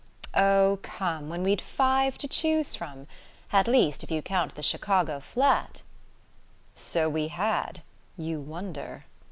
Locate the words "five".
1.61-2.17